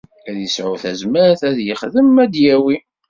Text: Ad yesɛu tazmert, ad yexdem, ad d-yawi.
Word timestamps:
Ad 0.29 0.37
yesɛu 0.39 0.75
tazmert, 0.81 1.41
ad 1.49 1.57
yexdem, 1.67 2.13
ad 2.23 2.29
d-yawi. 2.33 2.77